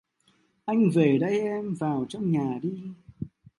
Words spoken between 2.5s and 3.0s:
đi